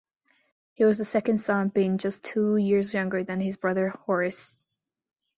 [0.73, 4.57] He was the second son, being just two years younger than his brother Horace.